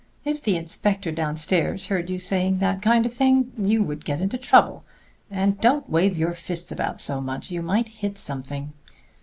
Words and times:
If 0.25 0.41
the 0.41 0.57
inspector 0.57 1.11
downstairs 1.11 1.85
heard 1.85 2.09
you 2.09 2.17
saying 2.17 2.57
that 2.57 2.81
kind 2.81 3.05
of 3.05 3.13
thing, 3.13 3.51
you 3.55 3.83
would 3.83 4.03
get 4.03 4.19
into 4.19 4.39
trouble. 4.39 4.83
And 5.29 5.61
don't 5.61 5.91
wave 5.91 6.17
your 6.17 6.33
fists 6.33 6.71
about 6.71 6.99
so 6.99 7.21
much; 7.21 7.51
you 7.51 7.61
might 7.61 7.87
hit 8.01 8.17
something. 8.17 8.73